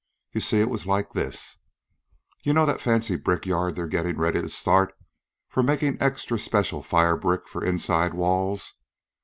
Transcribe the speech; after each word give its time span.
You 0.31 0.41
see, 0.41 0.59
it 0.61 0.69
was 0.71 0.87
like 0.87 1.13
this: 1.13 1.57
you 2.43 2.53
know 2.53 2.65
that 2.65 2.81
fancy 2.81 3.15
brickyard 3.15 3.75
they're 3.75 3.85
gettin' 3.85 4.17
ready 4.17 4.41
to 4.41 4.49
start 4.49 4.95
for 5.47 5.61
makin' 5.61 6.01
extra 6.01 6.39
special 6.39 6.81
fire 6.81 7.15
brick 7.15 7.47
for 7.47 7.63
inside 7.63 8.15
walls? 8.15 8.73